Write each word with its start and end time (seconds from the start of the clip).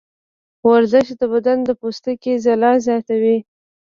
ورزش 0.69 1.07
د 1.19 1.21
بدن 1.33 1.57
د 1.63 1.69
پوستکي 1.79 2.33
ځلا 2.45 2.71
زیاتوي. 2.85 3.37